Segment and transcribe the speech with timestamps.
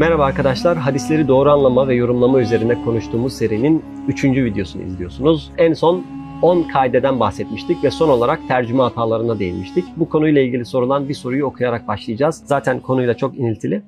[0.00, 4.24] Merhaba arkadaşlar, hadisleri doğru anlama ve yorumlama üzerine konuştuğumuz serinin 3.
[4.24, 5.50] videosunu izliyorsunuz.
[5.58, 6.04] En son
[6.42, 9.84] 10 kaideden bahsetmiştik ve son olarak tercüme hatalarına değinmiştik.
[9.96, 12.42] Bu konuyla ilgili sorulan bir soruyu okuyarak başlayacağız.
[12.44, 13.82] Zaten konuyla çok iniltili.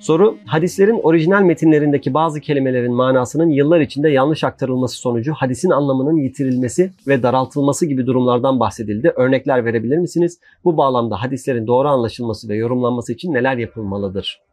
[0.00, 6.92] Soru, hadislerin orijinal metinlerindeki bazı kelimelerin manasının yıllar içinde yanlış aktarılması sonucu hadisin anlamının yitirilmesi
[7.06, 9.12] ve daraltılması gibi durumlardan bahsedildi.
[9.16, 10.40] Örnekler verebilir misiniz?
[10.64, 14.45] Bu bağlamda hadislerin doğru anlaşılması ve yorumlanması için neler yapılmalıdır?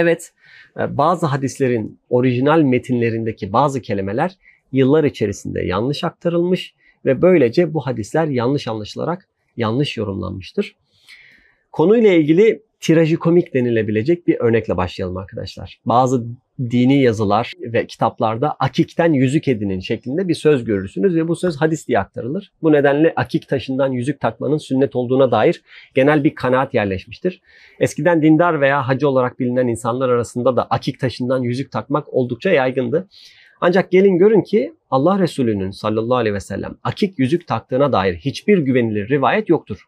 [0.00, 0.32] Evet,
[0.80, 4.36] e, bazı hadislerin orijinal metinlerindeki bazı kelimeler
[4.72, 10.76] yıllar içerisinde yanlış aktarılmış ve böylece bu hadisler yanlış anlaşılarak yanlış yorumlanmıştır.
[11.72, 15.80] Konuyla ilgili trajikomik denilebilecek bir örnekle başlayalım arkadaşlar.
[15.86, 16.26] Bazı
[16.58, 21.88] dini yazılar ve kitaplarda akikten yüzük edinin şeklinde bir söz görürsünüz ve bu söz hadis
[21.88, 22.52] diye aktarılır.
[22.62, 25.62] Bu nedenle akik taşından yüzük takmanın sünnet olduğuna dair
[25.94, 27.40] genel bir kanaat yerleşmiştir.
[27.80, 33.08] Eskiden dindar veya hacı olarak bilinen insanlar arasında da akik taşından yüzük takmak oldukça yaygındı.
[33.60, 38.58] Ancak gelin görün ki Allah Resulü'nün sallallahu aleyhi ve sellem akik yüzük taktığına dair hiçbir
[38.58, 39.84] güvenilir rivayet yoktur.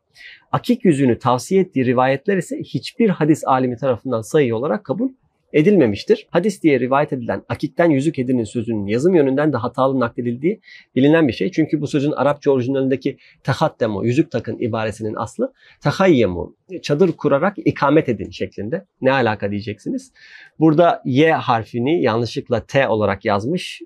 [0.52, 5.08] Akik yüzüğünü tavsiye ettiği rivayetler ise hiçbir hadis alimi tarafından sayı olarak kabul
[5.52, 6.26] edilmemiştir.
[6.30, 10.60] Hadis diye rivayet edilen akikten yüzük edinin sözünün yazım yönünden de hatalı nakledildiği
[10.96, 11.50] bilinen bir şey.
[11.50, 18.30] Çünkü bu sözün Arapça orijinalindeki tahaddemu, yüzük takın ibaresinin aslı tahayyemu, çadır kurarak ikamet edin
[18.30, 18.84] şeklinde.
[19.00, 20.12] Ne alaka diyeceksiniz.
[20.58, 23.82] Burada Y harfini yanlışlıkla T olarak yazmış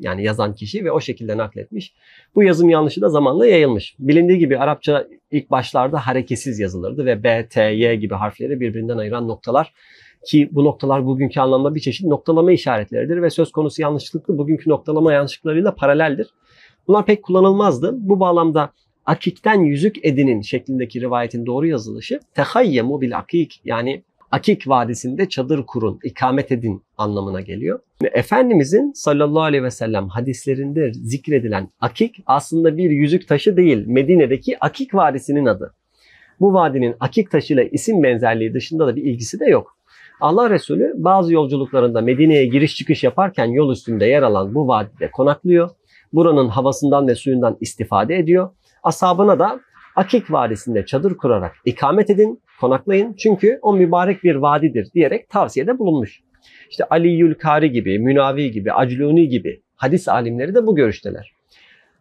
[0.00, 1.94] yani yazan kişi ve o şekilde nakletmiş.
[2.34, 3.96] Bu yazım yanlışı da zamanla yayılmış.
[3.98, 9.28] Bilindiği gibi Arapça ilk başlarda hareketsiz yazılırdı ve B, T, Y gibi harfleri birbirinden ayıran
[9.28, 9.72] noktalar
[10.26, 15.12] ki bu noktalar bugünkü anlamda bir çeşit noktalama işaretleridir ve söz konusu yanlışlıklı bugünkü noktalama
[15.12, 16.30] yanlışlıklarıyla paraleldir.
[16.88, 17.94] Bunlar pek kullanılmazdı.
[17.96, 18.72] Bu bağlamda
[19.06, 24.02] akikten yüzük edinin şeklindeki rivayetin doğru yazılışı tehayyemu bil akik yani
[24.34, 27.80] Akik Vadisi'nde çadır kurun, ikamet edin anlamına geliyor.
[28.12, 34.94] Efendimizin sallallahu aleyhi ve sellem hadislerinde zikredilen Akik aslında bir yüzük taşı değil, Medine'deki Akik
[34.94, 35.74] Vadisi'nin adı.
[36.40, 39.76] Bu vadinin Akik taşıyla isim benzerliği dışında da bir ilgisi de yok.
[40.24, 45.70] Allah Resulü bazı yolculuklarında Medine'ye giriş çıkış yaparken yol üstünde yer alan bu vadide konaklıyor.
[46.12, 48.50] Buranın havasından ve suyundan istifade ediyor.
[48.82, 49.60] Ashabına da
[49.96, 56.20] Akik Vadisi'nde çadır kurarak ikamet edin, konaklayın çünkü o mübarek bir vadidir diyerek tavsiyede bulunmuş.
[56.70, 61.32] İşte Ali Yülkari gibi, Münavi gibi, Acluni gibi hadis alimleri de bu görüşteler.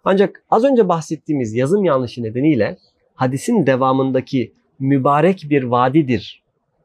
[0.03, 2.78] Ancak az önce bahsettiğimiz yazım yanlışı nedeniyle
[3.16, 6.43] hadisin devamındaki mübarek bir vadidir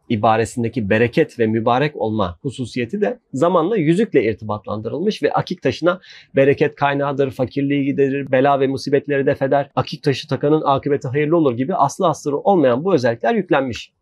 [0.09, 6.01] ibaresindeki bereket ve mübarek olma hususiyeti de zamanla yüzükle irtibatlandırılmış ve akik taşına
[6.37, 11.75] bereket kaynağıdır, fakirliği giderir, bela ve musibetleri defeder, akik taşı takanın akıbeti hayırlı olur gibi
[11.75, 13.93] aslı astarı olmayan bu özellikler yüklenmiş.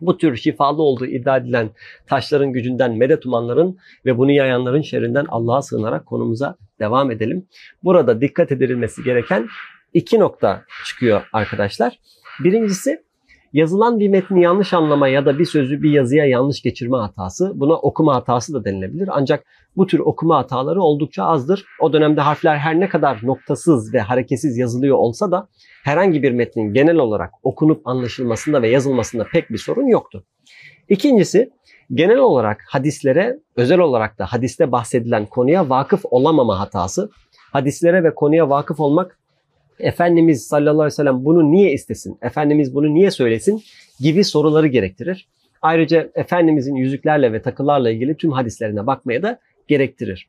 [0.00, 1.70] Bu tür şifalı olduğu iddia edilen
[2.06, 7.46] taşların gücünden medet umanların ve bunu yayanların şerrinden Allah'a sığınarak konumuza devam edelim.
[7.84, 9.48] Burada dikkat edilmesi gereken
[9.94, 11.98] iki nokta çıkıyor arkadaşlar.
[12.44, 13.02] Birincisi
[13.52, 17.74] Yazılan bir metni yanlış anlama ya da bir sözü bir yazıya yanlış geçirme hatası buna
[17.74, 19.08] okuma hatası da denilebilir.
[19.12, 19.44] Ancak
[19.76, 21.64] bu tür okuma hataları oldukça azdır.
[21.80, 25.48] O dönemde harfler her ne kadar noktasız ve hareketsiz yazılıyor olsa da
[25.84, 30.24] herhangi bir metnin genel olarak okunup anlaşılmasında ve yazılmasında pek bir sorun yoktu.
[30.88, 31.50] İkincisi
[31.94, 37.10] genel olarak hadislere özel olarak da hadiste bahsedilen konuya vakıf olamama hatası.
[37.52, 39.17] Hadislere ve konuya vakıf olmak
[39.80, 42.18] Efendimiz sallallahu aleyhi ve sellem bunu niye istesin?
[42.22, 43.62] Efendimiz bunu niye söylesin?
[44.00, 45.28] Gibi soruları gerektirir.
[45.62, 50.28] Ayrıca Efendimizin yüzüklerle ve takılarla ilgili tüm hadislerine bakmaya da gerektirir.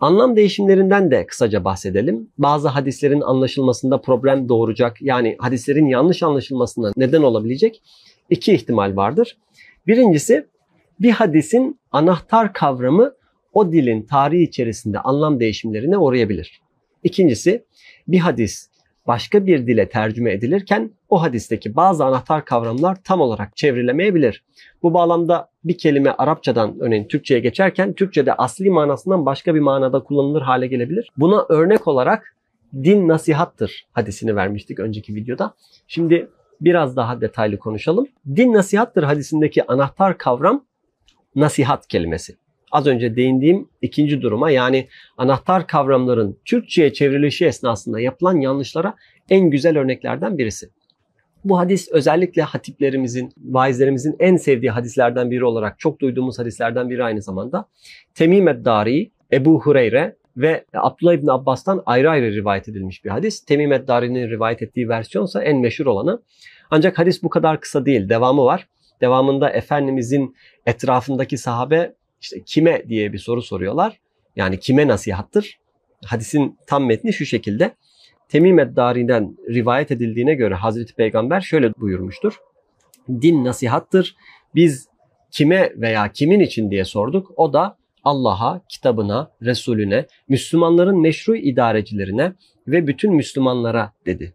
[0.00, 2.30] Anlam değişimlerinden de kısaca bahsedelim.
[2.38, 7.82] Bazı hadislerin anlaşılmasında problem doğuracak yani hadislerin yanlış anlaşılmasına neden olabilecek
[8.30, 9.36] iki ihtimal vardır.
[9.86, 10.46] Birincisi
[11.00, 13.12] bir hadisin anahtar kavramı
[13.52, 16.60] o dilin tarihi içerisinde anlam değişimlerine uğrayabilir.
[17.04, 17.64] İkincisi
[18.08, 18.70] bir hadis
[19.06, 24.44] başka bir dile tercüme edilirken o hadisteki bazı anahtar kavramlar tam olarak çevrilemeyebilir.
[24.82, 30.42] Bu bağlamda bir kelime Arapçadan örneğin Türkçe'ye geçerken Türkçe'de asli manasından başka bir manada kullanılır
[30.42, 31.10] hale gelebilir.
[31.16, 32.36] Buna örnek olarak
[32.74, 35.54] din nasihattır hadisini vermiştik önceki videoda.
[35.86, 36.28] Şimdi
[36.60, 38.08] biraz daha detaylı konuşalım.
[38.36, 40.64] Din nasihattır hadisindeki anahtar kavram
[41.36, 42.36] nasihat kelimesi
[42.72, 48.94] az önce değindiğim ikinci duruma yani anahtar kavramların Türkçe'ye çevrilişi esnasında yapılan yanlışlara
[49.30, 50.70] en güzel örneklerden birisi.
[51.44, 57.22] Bu hadis özellikle hatiplerimizin, vaizlerimizin en sevdiği hadislerden biri olarak çok duyduğumuz hadislerden biri aynı
[57.22, 57.68] zamanda.
[58.14, 63.44] Temim Eddari, Ebu Hureyre ve Abdullah İbni Abbas'tan ayrı ayrı rivayet edilmiş bir hadis.
[63.44, 66.22] Temim Eddari'nin rivayet ettiği versiyonsa en meşhur olanı.
[66.70, 68.68] Ancak hadis bu kadar kısa değil, devamı var.
[69.00, 70.36] Devamında Efendimizin
[70.66, 74.00] etrafındaki sahabe işte kime diye bir soru soruyorlar.
[74.36, 75.58] Yani kime nasihattır?
[76.04, 77.74] Hadisin tam metni şu şekilde.
[78.28, 82.38] Temim Eddari'den rivayet edildiğine göre Hazreti Peygamber şöyle buyurmuştur.
[83.08, 84.16] Din nasihattır.
[84.54, 84.88] Biz
[85.30, 87.32] kime veya kimin için diye sorduk.
[87.36, 92.32] O da Allah'a, kitabına, Resulüne, Müslümanların meşru idarecilerine
[92.66, 94.34] ve bütün Müslümanlara dedi.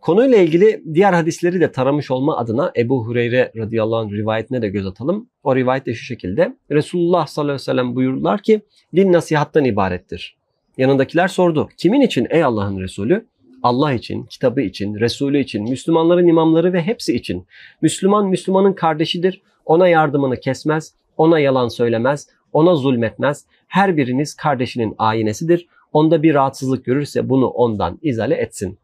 [0.00, 4.86] Konuyla ilgili diğer hadisleri de taramış olma adına Ebu Hureyre radıyallahu anh rivayetine de göz
[4.86, 5.28] atalım.
[5.44, 6.56] O rivayet de şu şekilde.
[6.70, 8.60] Resulullah sallallahu aleyhi ve sellem buyurdular ki
[8.96, 10.36] din nasihattan ibarettir.
[10.78, 11.68] Yanındakiler sordu.
[11.76, 13.26] Kimin için ey Allah'ın Resulü?
[13.62, 17.46] Allah için, kitabı için, Resulü için, Müslümanların imamları ve hepsi için.
[17.82, 19.42] Müslüman Müslümanın kardeşidir.
[19.64, 23.46] Ona yardımını kesmez, ona yalan söylemez, ona zulmetmez.
[23.66, 25.66] Her biriniz kardeşinin ayinesidir.
[25.92, 28.78] Onda bir rahatsızlık görürse bunu ondan izale etsin.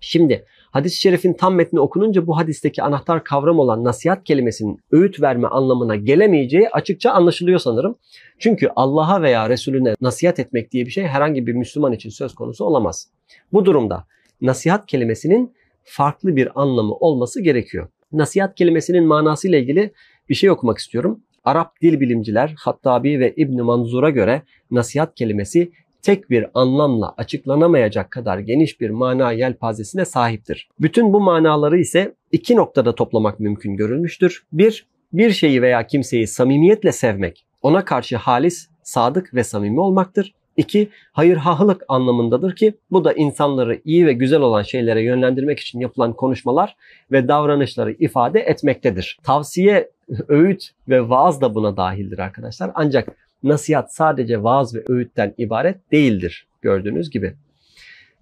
[0.00, 5.48] Şimdi hadis-i şerifin tam metni okununca bu hadisteki anahtar kavram olan nasihat kelimesinin öğüt verme
[5.48, 7.96] anlamına gelemeyeceği açıkça anlaşılıyor sanırım.
[8.38, 12.64] Çünkü Allah'a veya Resulüne nasihat etmek diye bir şey herhangi bir Müslüman için söz konusu
[12.64, 13.08] olamaz.
[13.52, 14.04] Bu durumda
[14.40, 15.54] nasihat kelimesinin
[15.84, 17.88] farklı bir anlamı olması gerekiyor.
[18.12, 19.92] Nasihat kelimesinin manasıyla ilgili
[20.28, 21.20] bir şey okumak istiyorum.
[21.44, 25.72] Arap dil bilimciler Hattabi ve İbn Manzur'a göre nasihat kelimesi
[26.02, 30.68] tek bir anlamla açıklanamayacak kadar geniş bir mana yelpazesine sahiptir.
[30.80, 34.42] Bütün bu manaları ise iki noktada toplamak mümkün görülmüştür.
[34.52, 40.34] Bir, bir şeyi veya kimseyi samimiyetle sevmek, ona karşı halis, sadık ve samimi olmaktır.
[40.56, 46.12] İki, hayırhahlık anlamındadır ki bu da insanları iyi ve güzel olan şeylere yönlendirmek için yapılan
[46.12, 46.76] konuşmalar
[47.12, 49.18] ve davranışları ifade etmektedir.
[49.22, 49.90] Tavsiye,
[50.28, 52.70] öğüt ve vaaz da buna dahildir arkadaşlar.
[52.74, 57.34] Ancak nasihat sadece vaaz ve öğütten ibaret değildir gördüğünüz gibi.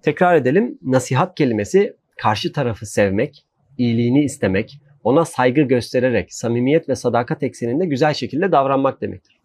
[0.02, 0.78] Tekrar edelim.
[0.82, 3.44] Nasihat kelimesi karşı tarafı sevmek,
[3.78, 9.36] iyiliğini istemek, ona saygı göstererek samimiyet ve sadakat ekseninde güzel şekilde davranmak demektir.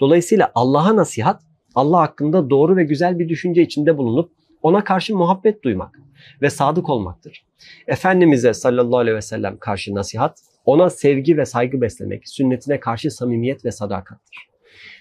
[0.00, 1.42] Dolayısıyla Allah'a nasihat,
[1.74, 4.32] Allah hakkında doğru ve güzel bir düşünce içinde bulunup
[4.62, 6.00] ona karşı muhabbet duymak
[6.42, 7.44] ve sadık olmaktır.
[7.86, 13.64] Efendimiz'e sallallahu aleyhi ve sellem karşı nasihat, ona sevgi ve saygı beslemek, sünnetine karşı samimiyet
[13.64, 14.47] ve sadakattır.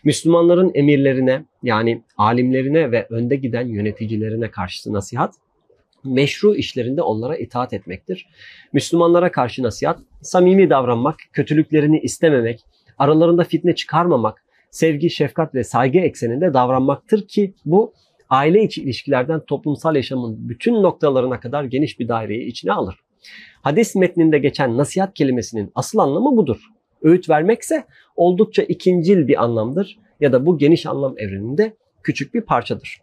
[0.04, 5.34] Müslümanların emirlerine yani alimlerine ve önde giden yöneticilerine karşı nasihat
[6.04, 8.28] meşru işlerinde onlara itaat etmektir.
[8.74, 12.66] Müslümanlara karşı nasihat samimi davranmak, kötülüklerini istememek,
[12.98, 17.94] aralarında fitne çıkarmamak, sevgi, şefkat ve saygı ekseninde davranmaktır ki bu
[18.30, 22.96] aile içi ilişkilerden toplumsal yaşamın bütün noktalarına kadar geniş bir daireyi içine alır.
[23.62, 26.58] Hadis metninde geçen nasihat kelimesinin asıl anlamı budur
[27.04, 27.84] öğüt vermekse
[28.16, 31.74] oldukça ikincil bir anlamdır ya da bu geniş anlam evreninde
[32.04, 33.02] küçük bir parçadır.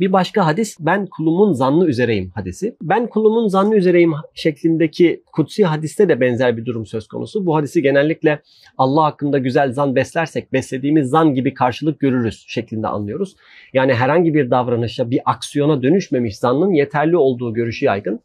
[0.00, 2.76] Bir başka hadis ben kulumun zannı üzereyim hadisi.
[2.82, 7.46] Ben kulumun zannı üzereyim şeklindeki kutsi hadiste de benzer bir durum söz konusu.
[7.46, 8.42] Bu hadisi genellikle
[8.78, 13.36] Allah hakkında güzel zan beslersek beslediğimiz zan gibi karşılık görürüz şeklinde anlıyoruz.
[13.72, 18.20] Yani herhangi bir davranışa bir aksiyona dönüşmemiş zannın yeterli olduğu görüşü yaygın.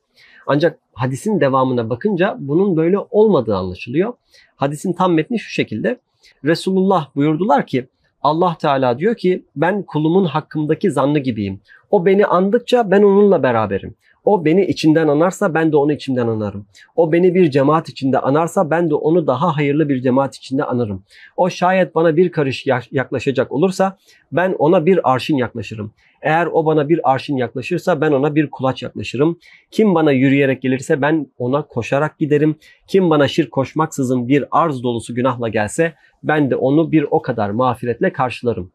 [0.48, 4.14] Ancak hadisin devamına bakınca bunun böyle olmadığı anlaşılıyor.
[4.56, 6.00] Hadisin tam metni şu şekilde.
[6.46, 7.88] Resulullah buyurdular ki
[8.22, 11.62] Allah Teala diyor ki ben kulumun hakkımdaki zannı gibiyim.
[11.92, 13.96] O beni andıkça ben onunla beraberim.
[14.26, 16.66] O beni içinden anarsa ben de onu içimden anarım.
[16.96, 21.04] O beni bir cemaat içinde anarsa ben de onu daha hayırlı bir cemaat içinde anarım.
[21.38, 23.98] O şayet bana bir karış yaklaşacak olursa
[24.32, 25.92] ben ona bir arşın yaklaşırım.
[26.22, 29.40] Eğer o bana bir arşın yaklaşırsa ben ona bir kulaç yaklaşırım.
[29.72, 32.56] Kim bana yürüyerek gelirse ben ona koşarak giderim.
[32.88, 37.50] Kim bana şirk koşmaksızın bir arz dolusu günahla gelse ben de onu bir o kadar
[37.50, 38.72] mağfiretle karşılarım.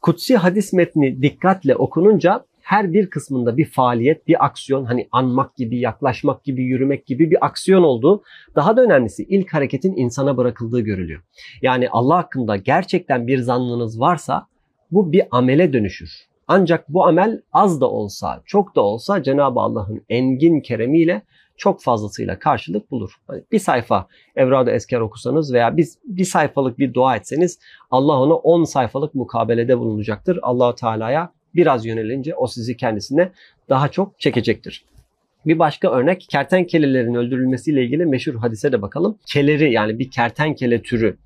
[0.00, 5.78] Kutsi hadis metni dikkatle okununca her bir kısmında bir faaliyet, bir aksiyon hani anmak gibi,
[5.78, 8.22] yaklaşmak gibi, yürümek gibi bir aksiyon olduğu.
[8.54, 11.22] Daha da önemlisi ilk hareketin insana bırakıldığı görülüyor.
[11.62, 14.46] Yani Allah hakkında gerçekten bir zannınız varsa
[14.90, 16.10] bu bir amele dönüşür.
[16.48, 21.22] Ancak bu amel az da olsa, çok da olsa Cenab-ı Allah'ın engin keremiyle
[21.56, 23.12] çok fazlasıyla karşılık bulur.
[23.26, 27.58] Hani bir sayfa Evrad-ı Esker okusanız veya bir, bir sayfalık bir dua etseniz
[27.90, 30.38] Allah ona 10 sayfalık mukabelede bulunacaktır.
[30.42, 33.30] allah Teala'ya biraz yönelince o sizi kendisine
[33.68, 34.84] daha çok çekecektir.
[35.46, 39.18] Bir başka örnek kertenkelelerin öldürülmesiyle ilgili meşhur hadise de bakalım.
[39.26, 41.16] Keleri yani bir kertenkele türü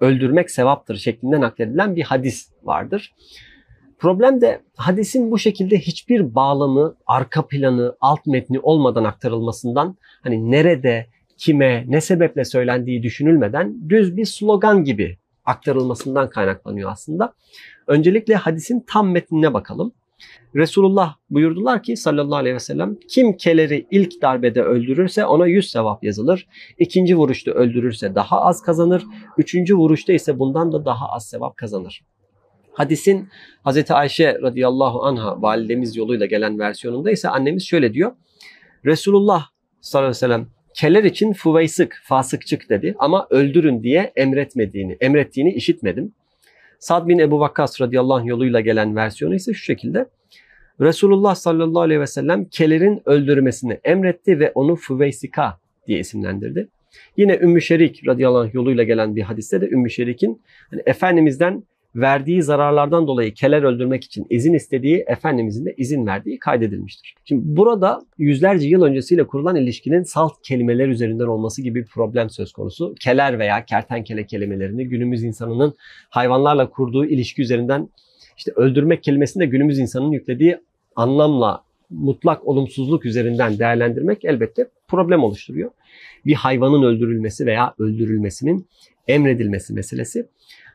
[0.00, 3.12] öldürmek sevaptır şeklinde nakledilen bir hadis vardır.
[3.98, 11.06] Problem de hadisin bu şekilde hiçbir bağlamı, arka planı, alt metni olmadan aktarılmasından hani nerede,
[11.38, 17.32] kime, ne sebeple söylendiği düşünülmeden düz bir slogan gibi aktarılmasından kaynaklanıyor aslında.
[17.86, 19.92] Öncelikle hadisin tam metnine bakalım.
[20.54, 26.04] Resulullah buyurdular ki sallallahu aleyhi ve sellem kim keleri ilk darbede öldürürse ona yüz sevap
[26.04, 26.46] yazılır.
[26.78, 29.04] İkinci vuruşta öldürürse daha az kazanır.
[29.38, 32.02] Üçüncü vuruşta ise bundan da daha az sevap kazanır.
[32.72, 33.28] Hadisin
[33.66, 33.90] Hz.
[33.90, 38.12] Ayşe radıyallahu anha validemiz yoluyla gelen versiyonunda ise annemiz şöyle diyor.
[38.84, 39.46] Resulullah
[39.80, 46.12] sallallahu aleyhi ve sellem keler için fuveysık, fasıkçık dedi ama öldürün diye emretmediğini, emrettiğini işitmedim.
[46.78, 50.06] Sad bin Ebu Vakkas radıyallahu anh yoluyla gelen versiyonu ise şu şekilde.
[50.80, 56.68] Resulullah sallallahu aleyhi ve sellem kelerin öldürmesini emretti ve onu Fuveysika diye isimlendirdi.
[57.16, 62.42] Yine Ümmü Şerik radıyallahu anh yoluyla gelen bir hadiste de Ümmü Şerik'in hani Efendimiz'den verdiği
[62.42, 67.14] zararlardan dolayı keler öldürmek için izin istediği Efendimizin de izin verdiği kaydedilmiştir.
[67.24, 72.52] Şimdi burada yüzlerce yıl öncesiyle kurulan ilişkinin salt kelimeler üzerinden olması gibi bir problem söz
[72.52, 72.94] konusu.
[73.00, 75.74] Keler veya kertenkele kelimelerini günümüz insanının
[76.10, 77.88] hayvanlarla kurduğu ilişki üzerinden
[78.36, 80.58] işte öldürmek kelimesini de günümüz insanının yüklediği
[80.96, 85.70] anlamla mutlak olumsuzluk üzerinden değerlendirmek elbette problem oluşturuyor.
[86.26, 88.66] Bir hayvanın öldürülmesi veya öldürülmesinin
[89.08, 90.26] emredilmesi meselesi.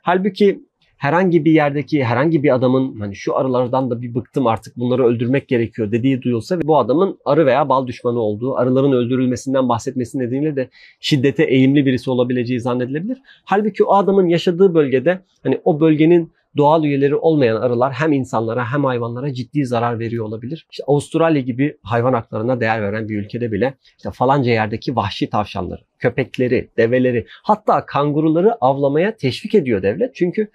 [0.02, 0.60] Halbuki
[0.98, 5.48] herhangi bir yerdeki herhangi bir adamın hani şu arılardan da bir bıktım artık bunları öldürmek
[5.48, 10.56] gerekiyor dediği duyulsa ve bu adamın arı veya bal düşmanı olduğu, arıların öldürülmesinden bahsetmesi nedeniyle
[10.56, 13.18] de şiddete eğimli birisi olabileceği zannedilebilir.
[13.46, 18.84] Halbuki o adamın yaşadığı bölgede hani o bölgenin doğal üyeleri olmayan arılar hem insanlara hem
[18.84, 20.68] hayvanlara ciddi zarar veriyor olabilir.
[20.72, 25.82] İşte Avustralya gibi hayvan haklarına değer veren bir ülkede bile işte falanca yerdeki vahşi tavşanları,
[26.00, 30.16] köpekleri, develeri hatta kanguruları avlamaya teşvik ediyor devlet.
[30.16, 30.48] Çünkü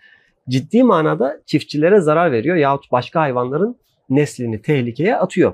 [0.49, 3.76] ciddi manada çiftçilere zarar veriyor yahut başka hayvanların
[4.11, 5.52] neslini tehlikeye atıyor.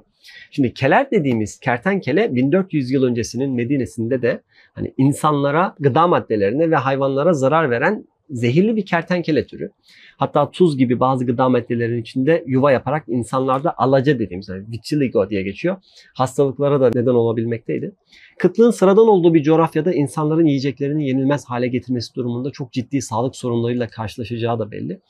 [0.51, 4.43] Şimdi keler dediğimiz kertenkele 1400 yıl öncesinin Medine'sinde de
[4.75, 9.71] hani insanlara gıda maddelerine ve hayvanlara zarar veren zehirli bir kertenkele türü.
[10.17, 15.43] Hatta tuz gibi bazı gıda maddelerinin içinde yuva yaparak insanlarda alaca dediğimiz yani vitiligo diye
[15.43, 15.77] geçiyor.
[16.15, 17.93] Hastalıklara da neden olabilmekteydi.
[18.39, 23.89] Kıtlığın sıradan olduğu bir coğrafyada insanların yiyeceklerini yenilmez hale getirmesi durumunda çok ciddi sağlık sorunlarıyla
[23.89, 25.01] karşılaşacağı da belli.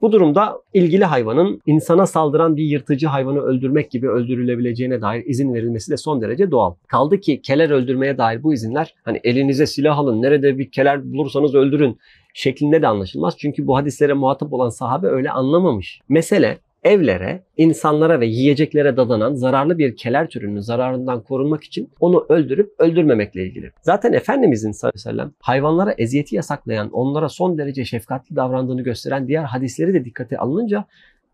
[0.00, 5.90] Bu durumda ilgili hayvanın insana saldıran bir yırtıcı hayvanı öldürmek gibi öldürülebileceğine dair izin verilmesi
[5.90, 6.74] de son derece doğal.
[6.88, 11.54] Kaldı ki keler öldürmeye dair bu izinler hani elinize silah alın, nerede bir keler bulursanız
[11.54, 11.98] öldürün
[12.36, 13.38] şeklinde de anlaşılmaz.
[13.38, 16.00] Çünkü bu hadislere muhatap olan sahabe öyle anlamamış.
[16.08, 22.74] Mesele evlere, insanlara ve yiyeceklere dadanan zararlı bir keler türünün zararından korunmak için onu öldürüp
[22.78, 23.70] öldürmemekle ilgili.
[23.82, 29.28] Zaten Efendimizin sallallahu aleyhi ve sellem hayvanlara eziyeti yasaklayan, onlara son derece şefkatli davrandığını gösteren
[29.28, 30.84] diğer hadisleri de dikkate alınınca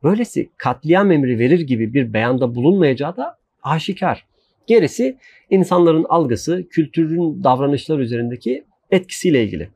[0.02, 4.26] böylesi katliam emri verir gibi bir beyanda bulunmayacağı da aşikar.
[4.66, 5.16] Gerisi
[5.50, 9.68] insanların algısı, kültürün davranışlar üzerindeki etkisiyle ilgili.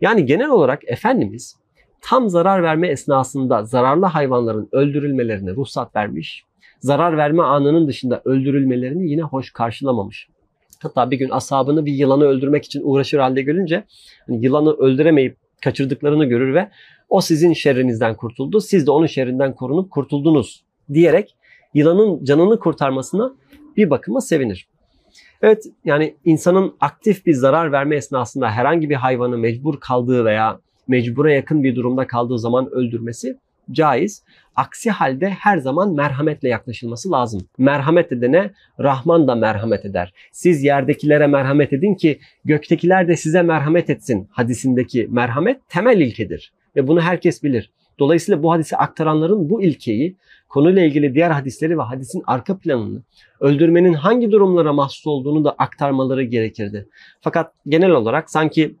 [0.00, 1.56] Yani genel olarak Efendimiz
[2.00, 6.44] tam zarar verme esnasında zararlı hayvanların öldürülmelerine ruhsat vermiş.
[6.80, 10.28] Zarar verme anının dışında öldürülmelerini yine hoş karşılamamış.
[10.82, 13.84] Hatta bir gün ashabını bir yılanı öldürmek için uğraşır halde görünce
[14.26, 16.70] hani yılanı öldüremeyip kaçırdıklarını görür ve
[17.08, 18.60] o sizin şerrinizden kurtuldu.
[18.60, 21.36] Siz de onun şerrinden korunup kurtuldunuz diyerek
[21.74, 23.34] yılanın canını kurtarmasına
[23.76, 24.68] bir bakıma sevinir.
[25.42, 31.32] Evet yani insanın aktif bir zarar verme esnasında herhangi bir hayvanı mecbur kaldığı veya mecbura
[31.32, 33.38] yakın bir durumda kaldığı zaman öldürmesi
[33.72, 34.22] caiz.
[34.56, 37.48] Aksi halde her zaman merhametle yaklaşılması lazım.
[37.58, 40.12] Merhamet edene Rahman da merhamet eder.
[40.32, 44.28] Siz yerdekilere merhamet edin ki göktekiler de size merhamet etsin.
[44.30, 47.70] Hadisindeki merhamet temel ilkedir ve bunu herkes bilir.
[47.98, 50.16] Dolayısıyla bu hadisi aktaranların bu ilkeyi
[50.48, 53.02] konuyla ilgili diğer hadisleri ve hadisin arka planını,
[53.40, 56.88] öldürmenin hangi durumlara mahsus olduğunu da aktarmaları gerekirdi.
[57.20, 58.76] Fakat genel olarak sanki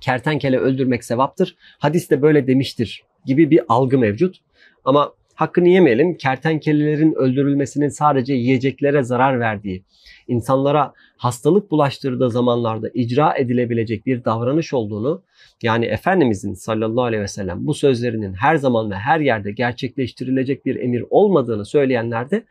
[0.00, 4.36] kertenkele öldürmek sevaptır, hadis de böyle demiştir gibi bir algı mevcut.
[4.84, 6.16] Ama hakkını yemeyelim.
[6.16, 9.84] Kertenkelelerin öldürülmesinin sadece yiyeceklere zarar verdiği,
[10.28, 15.22] insanlara hastalık bulaştırdığı zamanlarda icra edilebilecek bir davranış olduğunu
[15.62, 20.76] yani Efendimizin sallallahu aleyhi ve sellem bu sözlerinin her zaman ve her yerde gerçekleştirilecek bir
[20.76, 22.44] emir olmadığını söyleyenler de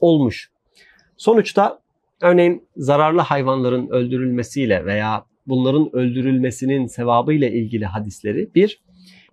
[0.00, 0.50] olmuş.
[1.16, 1.78] Sonuçta
[2.20, 8.80] örneğin zararlı hayvanların öldürülmesiyle veya bunların öldürülmesinin sevabıyla ilgili hadisleri bir,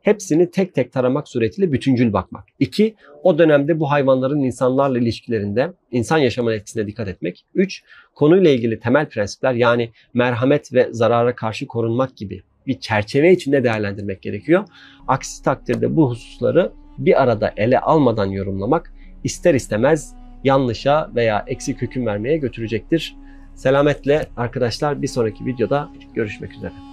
[0.09, 2.43] hepsini tek tek taramak suretiyle bütüncül bakmak.
[2.59, 7.45] İki, o dönemde bu hayvanların insanlarla ilişkilerinde insan yaşamına etkisine dikkat etmek.
[7.55, 7.83] Üç,
[8.15, 14.21] konuyla ilgili temel prensipler yani merhamet ve zarara karşı korunmak gibi bir çerçeve içinde değerlendirmek
[14.21, 14.63] gerekiyor.
[15.07, 20.13] Aksi takdirde bu hususları bir arada ele almadan yorumlamak ister istemez
[20.43, 23.15] yanlışa veya eksik hüküm vermeye götürecektir.
[23.55, 26.88] Selametle arkadaşlar bir sonraki videoda görüşmek üzere.